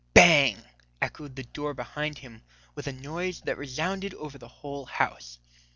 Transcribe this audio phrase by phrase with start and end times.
[0.15, 0.63] "Bang!"
[0.99, 2.41] echoed the door behind him
[2.73, 5.37] with a noise that resounded over the whole house.